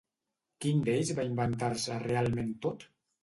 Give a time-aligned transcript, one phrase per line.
[0.63, 2.89] Quin d'ells va inventar-se realment tot?